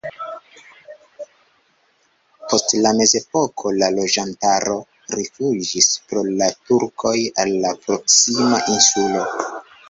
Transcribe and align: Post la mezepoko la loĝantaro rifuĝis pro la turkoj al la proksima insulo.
Post 2.53 2.73
la 2.85 2.93
mezepoko 2.99 3.73
la 3.83 3.89
loĝantaro 3.97 4.79
rifuĝis 5.19 5.91
pro 6.09 6.25
la 6.41 6.49
turkoj 6.71 7.13
al 7.45 7.55
la 7.67 7.77
proksima 7.85 8.65
insulo. 8.79 9.23